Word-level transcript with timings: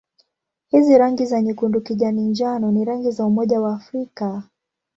Hizi 0.67 0.97
rangi 0.97 1.25
za 1.25 1.41
nyekundu-kijani-njano 1.41 2.71
ni 2.71 2.85
rangi 2.85 3.11
za 3.11 3.25
Umoja 3.25 3.61
wa 3.61 3.73
Afrika. 3.75 4.43